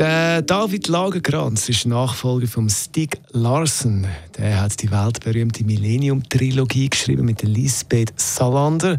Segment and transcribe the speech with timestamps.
[0.00, 4.06] Der David Lagerkranz ist Nachfolger von Stig Larsson.
[4.38, 8.96] Der hat die weltberühmte Millennium-Trilogie geschrieben mit Lisbeth Salander.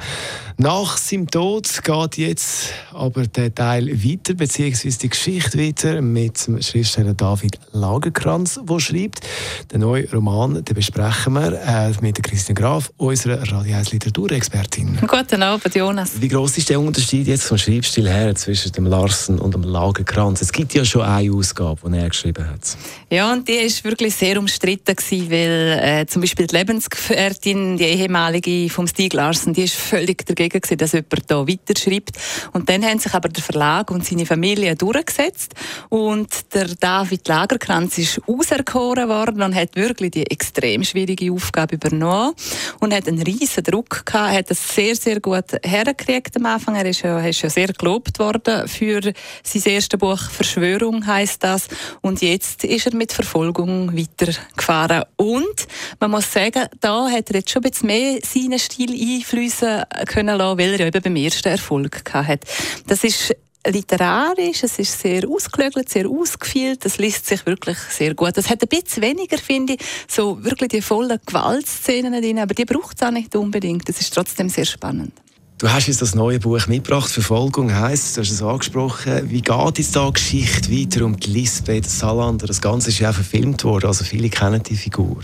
[0.57, 6.61] Nach seinem Tod geht jetzt aber der Teil weiter, beziehungsweise die Geschichte weiter mit dem
[6.61, 9.21] Schriftsteller David Lagerkranz, der schreibt.
[9.71, 14.99] Den neuen Roman den besprechen wir äh, mit der Christian Graf, unserer Radio 1 Literaturexpertin.
[15.07, 16.21] Guten Abend, Jonas.
[16.21, 20.43] Wie groß ist der Unterschied jetzt vom Schreibstil her zwischen dem Larsson und dem Lagerkranz?
[20.43, 22.77] Es gibt ja schon eine Ausgabe, die er geschrieben hat.
[23.09, 27.85] Ja, und die war wirklich sehr umstritten gewesen, weil äh, zum Beispiel die Lebensgefährtin, die
[27.85, 32.11] ehemalige vom Stieg Larsson, die ist völlig dagegen gewesen, dass jemand da weiterschreibt.
[32.51, 35.55] Und dann haben sich aber der Verlag und seine Familie durchgesetzt
[35.89, 42.33] und der David Lagerkranz ist auserkoren worden und hat wirklich die extrem schwierige Aufgabe übernommen
[42.79, 46.75] und hat einen riesen Druck gehabt, hat es sehr, sehr gut hergekriegt am Anfang.
[46.75, 49.01] Er ist ja, ist ja sehr gelobt worden für
[49.43, 51.67] sein erstes Buch Verschwörung Verfolgung heißt das.
[52.01, 55.03] Und jetzt ist er mit Verfolgung weitergefahren.
[55.15, 55.67] Und
[55.99, 60.37] man muss sagen, da hat er jetzt schon ein bisschen mehr seinen Stil einfließen können
[60.37, 62.47] lassen, weil er eben beim ersten Erfolg hatte.
[62.87, 63.35] Das ist
[63.67, 68.35] literarisch, es ist sehr ausgelögelt, sehr ausgefeilt, das liest sich wirklich sehr gut.
[68.35, 72.65] Es hat ein bisschen weniger, finde ich, so wirklich die vollen Gewaltszenen drin, aber die
[72.65, 73.87] braucht es auch nicht unbedingt.
[73.87, 75.13] Das ist trotzdem sehr spannend.
[75.61, 77.11] Du hast jetzt das neue Buch mitgebracht.
[77.11, 79.29] Verfolgung heisst, du hast es angesprochen.
[79.29, 82.47] Wie geht jetzt da Geschichte weiter um die Lisbeth Salander?
[82.47, 85.19] Das Ganze ist ja auch verfilmt worden, also viele kennen die Figur.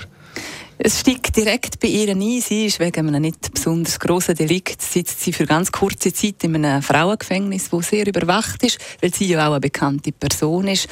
[0.79, 2.21] Es steigt direkt bei ihr ein.
[2.39, 6.63] Sie ist wegen einem nicht besonders grossen Delikt, sitzt sie für ganz kurze Zeit in
[6.63, 10.87] einem Frauengefängnis, das sehr überwacht ist, weil sie ja auch eine bekannte Person ist.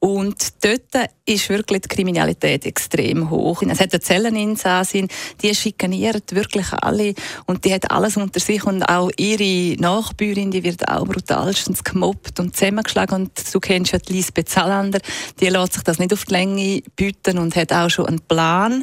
[0.00, 3.62] Und dort ist wirklich die Kriminalität extrem hoch.
[3.62, 5.06] Es hat eine Zelleninsassin,
[5.40, 7.14] die schikaniert wirklich alle
[7.46, 12.40] und die hat alles unter sich und auch ihre Nachbürin, die wird auch brutalstens gemobbt
[12.40, 14.98] und zusammengeschlagen und du kennst ja die Lisbeth Salander,
[15.38, 18.82] die lässt sich das nicht auf die Länge bieten und hat auch schon einen Plan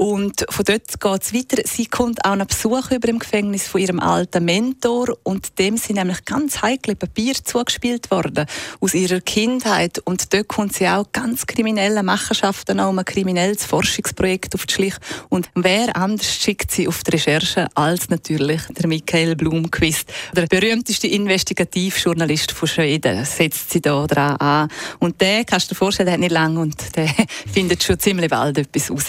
[0.00, 1.62] und von dort geht es weiter.
[1.66, 5.96] Sie kommt auch einen Besuch über im Gefängnis von ihrem alten Mentor und dem sind
[5.96, 8.46] nämlich ganz heikle Papiere zugespielt worden
[8.78, 9.98] aus ihrer Kindheit.
[9.98, 14.74] Und dort kommt sie auch ganz kriminelle Machenschaften an, um ein kriminelles Forschungsprojekt auf die
[14.74, 14.94] Schlich.
[15.30, 21.08] Und wer anders schickt sie auf die Recherche als natürlich der Michael Blumquist, der berühmteste
[21.08, 24.68] Investigativjournalist von Schweden, setzt sie da dran an.
[25.00, 27.12] Und der, kannst du dir vorstellen, der hat nicht lange und der
[27.52, 29.06] findet schon ziemlich bald etwas raus.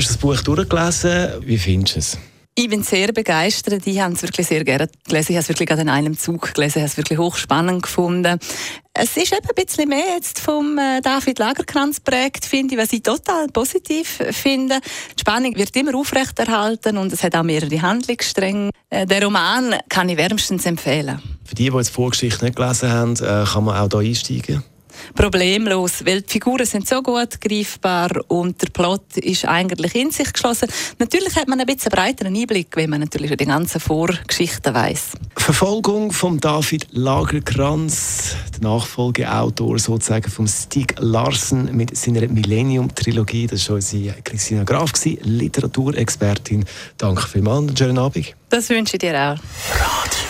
[0.00, 1.46] Du hast das Buch durchgelesen.
[1.46, 2.18] Wie findest du es?
[2.54, 3.86] Ich bin sehr begeistert.
[3.86, 5.32] Ich habe es wirklich sehr gerne gelesen.
[5.32, 6.78] Ich habe es wirklich an einem Zug gelesen.
[6.78, 8.38] Ich habe es wirklich hochspannend gefunden.
[8.94, 12.94] Es ist eben ein bisschen mehr jetzt vom äh, David Lagerkranz prägt, finde ich, was
[12.94, 14.80] ich total positiv finde.
[15.18, 18.70] Die Spannung wird immer aufrechterhalten und es hat auch mehrere Handlungsstränge.
[18.88, 21.20] Äh, der Roman kann ich wärmstens empfehlen.
[21.44, 24.62] Für die, die jetzt die Vorgeschichte nicht gelesen haben, äh, kann man auch da einsteigen?
[25.14, 30.32] Problemlos, weil die Figuren sind so gut greifbar und der Plot ist eigentlich in sich
[30.32, 30.68] geschlossen.
[30.98, 35.12] Natürlich hat man ein bisschen breiteren Einblick, wenn man natürlich die ganzen Vorgeschichten weiß.
[35.36, 43.46] Verfolgung von David Lagerkranz, der Nachfolgeautor sozusagen von Stig Larsen mit seiner Millennium-Trilogie.
[43.46, 46.64] Das war unsere Christina Graf, Literaturexpertin.
[46.96, 48.34] Danke vielmals und schönen Abend.
[48.48, 49.38] Das wünsche ich dir auch.
[49.74, 50.29] Radio